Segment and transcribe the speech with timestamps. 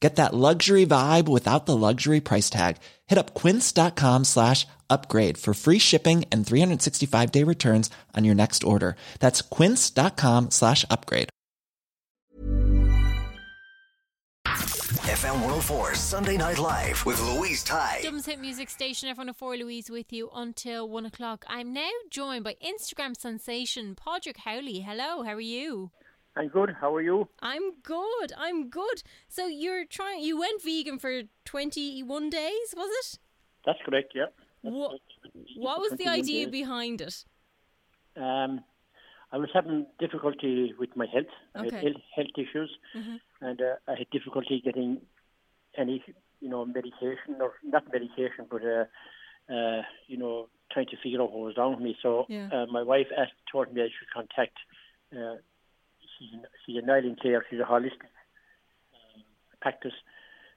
[0.00, 2.76] Get that luxury vibe without the luxury price tag.
[3.06, 8.62] Hit up quince.com slash upgrade for free shipping and 365 day returns on your next
[8.62, 8.96] order.
[9.20, 11.30] That's quince.com slash upgrade.
[15.06, 18.00] FM 104 Sunday Night Live with Louise Ty.
[18.02, 21.44] Dublin's hit music station, everyone of four Louise with you until one o'clock.
[21.48, 24.80] I'm now joined by Instagram sensation Padraig Howley.
[24.80, 25.90] Hello, how are you?
[26.36, 26.70] I'm good.
[26.80, 27.28] How are you?
[27.40, 28.32] I'm good.
[28.36, 29.02] I'm good.
[29.28, 30.20] So you're trying.
[30.22, 33.18] You went vegan for 21 days, was it?
[33.64, 34.12] That's correct.
[34.14, 34.26] Yeah.
[34.62, 35.00] What
[35.56, 36.52] What was the idea days.
[36.52, 37.24] behind it?
[38.16, 38.60] Um,
[39.32, 41.32] I was having difficulty with my health.
[41.54, 41.94] I had Okay.
[42.14, 43.16] health, issues, Mm-hmm.
[43.46, 45.00] and uh, I had difficulty getting
[45.76, 46.02] any,
[46.40, 48.84] you know, medication or not medication, but uh,
[49.52, 51.96] uh, you know, trying to figure out what was wrong with me.
[52.02, 52.48] So Yeah.
[52.52, 54.56] uh, my wife asked, told me I should contact.
[56.18, 57.44] She's an, she's a Nylon Clare.
[57.50, 58.10] She's a holistic
[58.94, 59.22] um,
[59.60, 59.94] practice.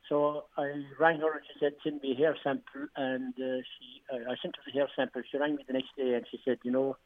[0.08, 2.88] So I rang her and she said, send me a hair sample.
[2.96, 5.22] And uh, she, uh, I sent her the hair sample.
[5.30, 6.98] She rang me the next day and she said, you know,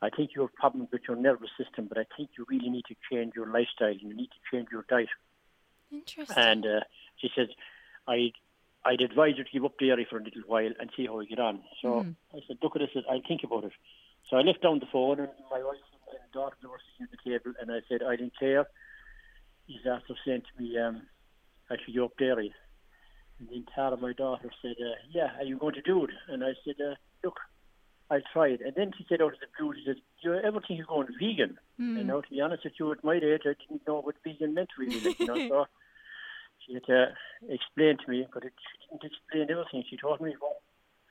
[0.00, 2.84] I think you have problems with your nervous system, but I think you really need
[2.88, 3.94] to change your lifestyle.
[3.94, 5.08] You need to change your diet.
[5.92, 6.36] Interesting.
[6.36, 6.80] And uh,
[7.18, 7.48] she said,
[8.08, 8.32] I,
[8.84, 11.28] I'd advise you to give up dairy for a little while and see how you
[11.28, 11.60] get on.
[11.80, 13.72] So I said, look at this, I'll think about it.
[14.28, 15.76] So I left down the phone and my wife
[16.32, 18.66] daughter were sitting at the table and I said, I didn't care.
[19.66, 21.02] He's after saying to me, um,
[21.70, 22.52] I should give up dairy.
[23.38, 26.10] And then Tara, my daughter, said, uh, yeah, are you going to do it?
[26.28, 26.94] And I said, uh,
[27.24, 27.38] look,
[28.10, 28.60] I'll try it.
[28.64, 31.08] And then she said out of the blue, she said, you ever think you're going
[31.18, 31.58] vegan?
[31.98, 34.54] And now, to be honest with you, at my age, I didn't know what vegan
[34.54, 35.00] meant really.
[35.00, 35.66] Like, you know, so
[36.66, 37.14] she had to
[37.48, 39.84] explain to me, but it, she didn't explain everything.
[39.88, 40.60] She told me what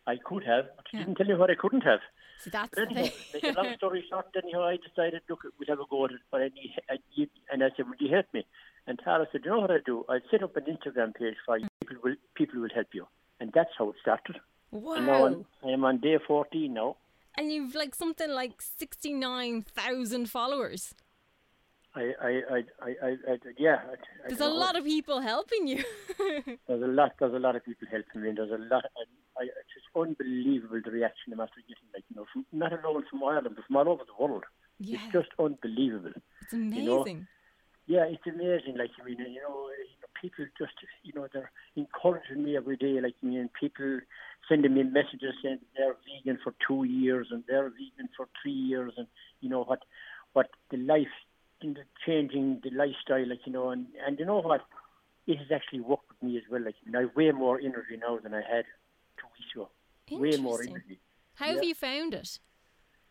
[0.07, 1.03] I could have, but she Yeah.
[1.05, 1.99] didn't tell me what I couldn't have.
[2.39, 3.11] so that's But the thing.
[3.33, 6.21] make a long story short, anyhow, I decided, look, we'll have a go at it,
[6.31, 8.45] but I need, I need, and I said, would you help me?
[8.87, 10.03] And Tara said, you know what I'll do?
[10.09, 11.67] I'll set up an Instagram page for you.
[11.87, 13.05] People will, people will help you.
[13.39, 14.37] And that's how it started.
[14.71, 15.25] And now Wow.
[15.27, 16.97] I'm, I am on day 14 now.
[17.37, 20.95] And you've like something like 69,000 followers.
[21.93, 23.79] I, I, I, I, I, I yeah.
[23.85, 24.59] I, I There's don't a know.
[24.59, 25.83] lot of people helping you.
[26.67, 27.11] There's a lot.
[27.19, 28.29] There's a lot of people helping me.
[28.29, 28.85] And there's a lot.
[29.41, 31.89] I, it's just unbelievable the reaction I'm after getting.
[31.93, 34.43] Like you know, from, not alone from Ireland, but from all over the world.
[34.79, 34.99] yeah.
[35.01, 36.13] It's just unbelievable.
[36.41, 37.27] It's know, amazing.
[37.87, 38.77] Yeah, it's amazing.
[38.77, 42.77] Like I mean, you know, you know, people just, you know, they're encouraging me every
[42.77, 43.01] day.
[43.01, 43.99] Like I mean, people
[44.47, 48.93] sending me messages saying they're vegan for two years and they're vegan for three years,
[48.97, 49.07] and
[49.41, 49.79] you know what,
[50.33, 51.15] what the life,
[51.61, 51.75] the
[52.05, 54.61] changing the lifestyle, like you know, and and you know what,
[55.27, 56.63] it has actually worked with me as well.
[56.63, 58.65] Like I I have way more energy now than I had
[59.55, 60.37] weeks.
[60.37, 60.99] Way more energy.
[61.35, 62.39] How have you found it?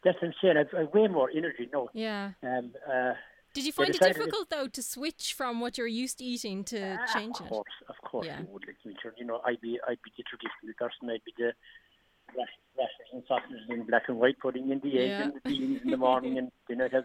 [0.04, 0.56] That's insane.
[0.56, 1.88] I've, I've way more energy now.
[1.92, 2.32] Yeah.
[2.42, 3.12] Um, uh,
[3.54, 6.98] Did you find it difficult though to switch from what you're used to eating to
[7.12, 7.48] change of it?
[7.50, 8.40] course, of course, Yeah.
[8.40, 8.64] you would.
[8.66, 11.10] Like, to you know, I'd be, I'd be the traditional person.
[11.10, 11.52] I'd be the
[12.36, 15.22] rash- rashers and sausages in black and white, putting in the eggs Yeah.
[15.24, 17.04] and the beans in the morning, and then I'd have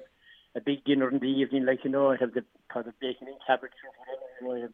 [0.56, 1.66] a big dinner in the evening.
[1.66, 4.26] Like you know, I'd have the pot of bacon and cabbage or whatever.
[4.40, 4.74] You know, I'd have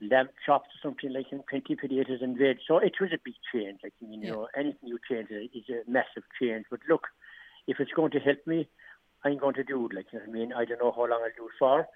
[0.00, 2.58] lamb chops or something like and plenty potatoes and veg.
[2.66, 3.80] So it was a big change.
[3.82, 4.30] Like you Yeah.
[4.30, 6.66] know, anything you change is a massive change.
[6.70, 7.08] But look,
[7.66, 8.68] if it's going to help me,
[9.24, 9.94] I'm going to do it.
[9.94, 11.86] Like you know I mean, I don't know how long I'll do it for.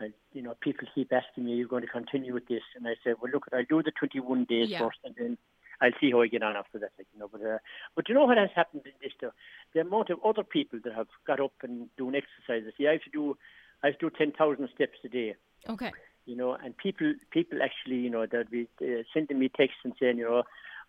[0.00, 2.88] And, you know, people keep asking me, "Are you going to continue with this?" And
[2.88, 4.78] I said, "Well, look, I'll do the 21 days Yeah.
[4.78, 5.38] first, and then
[5.80, 7.58] I'll see how I get on after that." Like, you know, but uh,
[7.94, 9.12] but you know what has happened in this?
[9.20, 9.32] Though?
[9.74, 12.72] The amount of other people that have got up and doing exercises.
[12.78, 13.36] See, I have to do,
[13.82, 15.36] I have to do 10,000 steps a day.
[15.68, 15.92] Okay.
[16.26, 19.92] You know, and people, people actually, you know, they'll be uh, sending me texts and
[19.98, 20.44] saying, you know,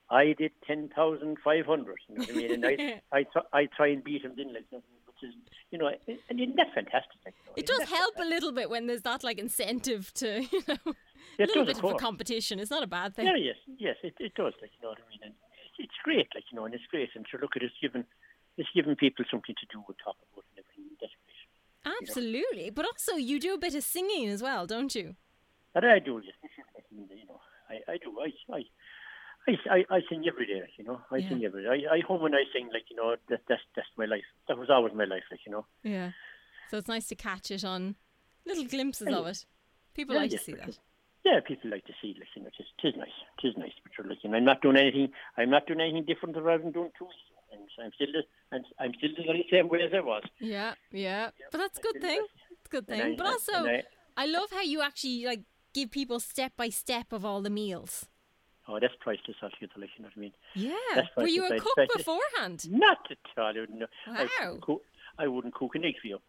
[0.10, 1.96] I did 10,500.
[2.08, 2.52] You know what I mean?
[2.52, 5.36] And I, I, th- I try and beat them then, like, you know, which is,
[5.72, 5.90] you know,
[6.30, 7.18] and isn't that fantastic?
[7.26, 10.44] You know, It does that help a little bit when there's that like incentive to,
[10.52, 10.94] you know,
[11.40, 12.60] a little bit of of a competition.
[12.60, 13.26] It's not a bad thing.
[13.26, 14.54] Yeah, yes, yes, it, it does.
[14.62, 15.34] Like you know what I mean, and
[15.80, 16.28] it's, great.
[16.36, 17.10] Like you know, and it's great.
[17.16, 18.06] And sure, look at it's given
[18.58, 20.98] it's giving people something to do and talk about and everything.
[21.02, 21.98] That's great.
[22.02, 22.70] Absolutely.
[22.70, 25.16] But also, you do a bit of singing as well, don't you?
[25.74, 26.36] That I do, yes.
[26.92, 27.40] You know,
[27.70, 28.14] I, I do.
[28.20, 28.64] I, I,
[29.48, 31.02] I, I, I sing every day, you know.
[31.12, 31.30] I Yeah.
[31.30, 31.70] sing every day.
[31.90, 34.24] I, I home and I sing, like, you know, that, that's, that's my life.
[34.48, 35.66] That was always my life, like, you know.
[35.84, 36.12] Yeah.
[36.70, 37.96] So it's nice to catch it on
[38.46, 39.18] little glimpses Yeah.
[39.18, 39.46] of it.
[39.96, 40.78] People Yeah, like yes, to see that.
[41.26, 43.18] Yeah, people like to see it, like, you know, tis, tis nice.
[43.42, 43.72] Tis nice.
[43.84, 46.48] But you're like, you know, I'm not doing anything, I'm not doing anything different than
[46.48, 47.18] I've been doing two weeks.
[47.52, 48.24] And I'm still, the,
[48.56, 50.24] I'm, I'm still the very same way as I was.
[50.40, 51.30] Yeah, yeah.
[51.52, 52.26] But that's a good thing.
[52.52, 53.02] It's a good thing.
[53.02, 53.84] I- But and also, I-
[54.16, 55.42] I love how you actually like
[55.74, 58.08] give people step by step of all the meals.
[58.68, 60.32] Oh, that's priceless, like, you know what I mean?
[60.56, 61.02] Yeah.
[61.18, 62.72] Were you a cook I- I- beforehand?
[62.72, 63.48] Not at all.
[63.48, 63.88] I wouldn't, know.
[64.08, 64.30] I, Wow.
[64.40, 64.82] couldn't cook,
[65.20, 66.20] I wouldn't cook an egg for you.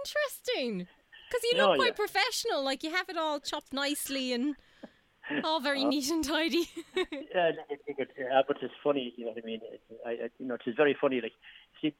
[0.00, 0.86] Interesting.
[1.28, 1.94] Because you No, look quite yeah.
[1.94, 2.62] professional.
[2.62, 4.54] Like you have it all chopped nicely and
[5.44, 5.88] all very Oh.
[5.88, 6.68] neat and tidy.
[7.34, 9.60] Yeah, I think it, uh, but it's funny, you know what I mean.
[9.72, 11.20] It, I, I, you know, it's very funny.
[11.20, 11.32] Like,
[11.82, 11.92] see,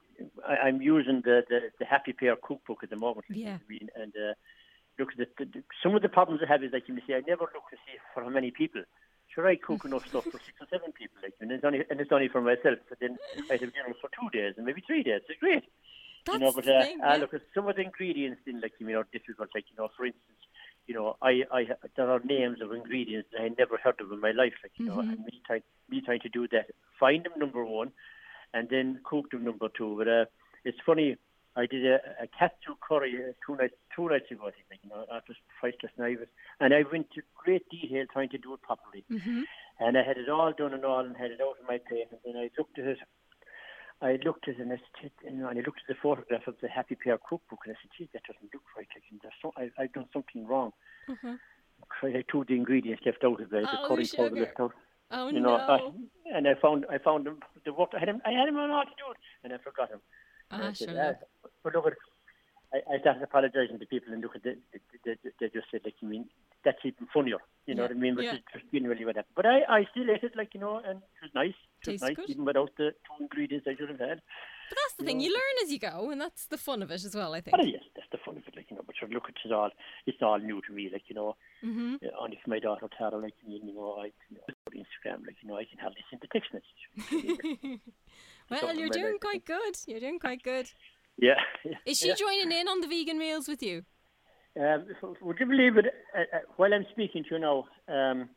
[0.47, 3.25] I, I'm using the, the the Happy Pear cookbook at the moment.
[3.31, 3.59] Yeah.
[3.61, 4.35] I mean, and uh,
[4.99, 7.43] look, the, the, some of the problems I have is like you see, I never
[7.55, 8.83] look to see for how many people.
[9.35, 12.01] Sure, I cook enough stuff for six or seven people, like, and it's only and
[12.01, 12.79] it's only for myself.
[12.89, 13.17] So then
[13.51, 15.23] I have dinner for two days and maybe three days.
[15.29, 15.65] It's great.
[16.27, 17.01] That's you know, but uh, thing.
[17.03, 19.49] uh, look, at some of the ingredients in like you know difficult.
[19.55, 20.39] Like you know, for instance,
[20.87, 21.67] you know, I, I
[21.97, 24.55] there are names of ingredients that I never heard of in my life.
[24.63, 25.11] Like you know, Mm-hmm.
[25.11, 26.67] and me trying me trying to do that,
[27.01, 27.91] find them number one,
[28.53, 29.97] and then cook them number two.
[29.99, 30.25] But uh,
[30.65, 31.17] it's funny.
[31.57, 33.15] I did a, a katsu curry
[33.47, 34.49] two nights two nights ago.
[34.49, 36.27] I think you know, after priceless knives,
[36.61, 39.05] and I went to great detail trying to do it properly.
[39.11, 39.43] Mm-hmm.
[39.81, 42.07] And I had it all done and all, and had it out of my plate.
[42.11, 42.99] And then I looked at it.
[44.03, 46.47] I looked at it and I said, you know, and I looked at the photograph
[46.47, 48.89] of the Happy Pear cookbook, and I said, "Gee, that doesn't look right.
[48.95, 50.73] Like, there's so, I, I've done something wrong."
[52.03, 53.65] I had two of the ingredients left out of it.
[53.67, 54.41] Oh, the curry powder sugar.
[54.41, 54.73] left out.
[55.11, 55.73] oh You know, no.
[55.73, 57.91] I, and I found, I found them, the work.
[57.95, 60.01] I had him, I had him on how to do it, and I forgot him.
[60.51, 61.15] Ah, sure, "Ah,"
[61.63, 61.95] but look at.
[62.73, 65.83] I, I started apologising to people and look at the, they, they, they just said
[65.85, 66.29] like you mean
[66.65, 68.15] that's even funnier, you know Yeah, what I mean?
[68.17, 68.35] But yeah.
[68.35, 69.35] it's just generally what happened.
[69.37, 71.55] But I, I still ate it like you know, and it was nice.
[71.83, 72.31] It was Tastes nice good.
[72.31, 74.21] even without the two ingredients I should have had.
[74.71, 75.21] But that's the thing.
[75.21, 77.35] You learn as you go, and that's the fun of it as well.
[77.35, 77.57] I think.
[77.57, 78.83] But yes, that's the fun of it, like you know.
[78.85, 79.71] But sure, look, it's all
[80.07, 81.37] it's all new to me, like you know.
[81.65, 81.97] Mm-hmm.
[82.03, 85.49] Uh, only for my daughter Tara, like you know, I you know, Instagram, like you
[85.49, 87.81] know, I can hardly send a text message.
[88.51, 89.77] Well, you're doing quite good.
[89.87, 90.71] You're doing quite good.
[91.17, 91.41] yeah.
[91.87, 92.15] Is she yeah.
[92.15, 93.85] joining in on the vegan meals with you?
[94.61, 94.87] Um,
[95.23, 95.87] would you believe it?
[96.17, 98.29] Uh, uh, while I'm speaking to you now, um,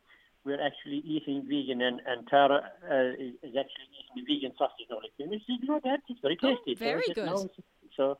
[0.44, 4.88] we're actually eating vegan, and, and Tara uh, is, is actually eating the vegan sausage
[4.90, 4.96] now.
[4.96, 6.74] Like, and she said, you know, that it's very Oh, tasty.
[6.74, 7.50] So very said, good.
[7.96, 8.18] So,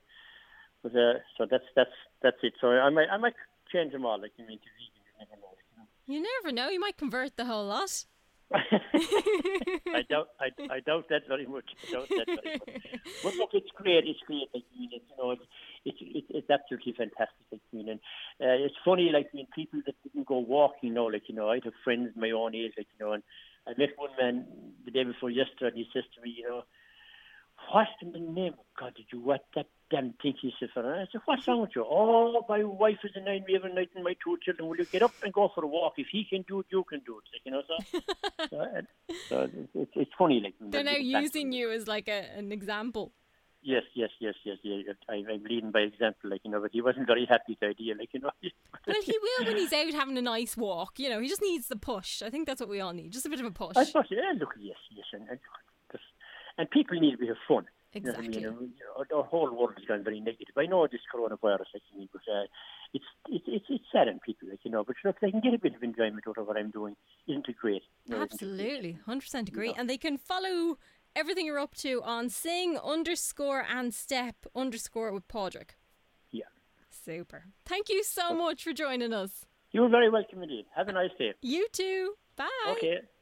[0.82, 2.52] but, uh, so that's that's that's it.
[2.60, 3.34] So I might I might
[3.72, 4.20] change them all.
[4.20, 5.47] Like you mean to vegan, you never know.
[6.08, 6.70] You never know.
[6.70, 8.06] You might convert the whole lot.
[8.54, 11.66] I doubt I, I doubt that very much.
[11.86, 12.82] I doubt that very much.
[13.22, 14.04] But look, it's great.
[14.06, 14.48] It's great.
[14.54, 14.88] Like, you
[15.18, 15.42] know, it's
[15.84, 17.44] it's it's, absolutely fantastic.
[17.52, 18.00] Like, and
[18.40, 19.10] uh, it's funny.
[19.12, 22.08] Like, mean, people that didn't go walking, you know, like you know, I have friends
[22.16, 23.22] my own age, like you know, and
[23.66, 24.46] I met one man
[24.86, 26.62] the day before yesterday, and he says to me, you know,
[27.72, 30.80] what in the name of God did you what that damn thing he said for?
[30.80, 31.84] And I said, what's wrong with you?
[31.88, 34.68] Oh, my wife is denying me every night and my two children.
[34.68, 35.94] Will you get up and go for a walk?
[35.96, 37.40] If he can do it, you can do it.
[37.44, 38.00] You know, so,
[38.50, 38.66] so,
[39.28, 40.40] so it's, it's, funny.
[40.40, 43.12] Like They're now when you look back- using you as like a, an example.
[43.60, 44.92] Yes, yes, yes, yes, yeah.
[45.08, 46.60] I, I'm leading by example, like you know.
[46.60, 48.30] But he wasn't very happy with the idea, like you know.
[48.86, 50.98] Well, he will when he's out having a nice walk.
[50.98, 52.22] You know, he just needs the push.
[52.22, 53.10] I think that's what we all need.
[53.10, 53.76] Just a bit of a push.
[53.76, 55.40] I thought, yeah, look, yes, yes, and and,
[56.58, 57.66] and people need to have fun.
[57.94, 58.26] Exactly.
[58.26, 58.72] You know what I mean?
[58.76, 60.54] You know, our whole world has gone very negative.
[60.58, 62.44] I know this coronavirus, like you mean, but uh,
[62.92, 64.84] it's it's it's it's sad on people, like you know.
[64.84, 66.96] But look, they can get a bit of enjoyment out of what I'm doing.
[67.26, 67.82] Isn't it great?
[68.04, 68.50] You know, isn't it great?
[68.50, 69.74] Absolutely, hundred percent agree.
[69.76, 70.76] And they can follow
[71.16, 75.74] everything you're up to on sing underscore and step underscore with Padraig.
[76.30, 76.44] Yeah.
[76.90, 77.46] Super.
[77.64, 79.46] Thank you so much for joining us.
[79.72, 80.66] You're very welcome indeed.
[80.76, 81.32] Have a nice day.
[81.40, 82.14] You too.
[82.36, 82.48] Bye.
[82.72, 82.98] Okay.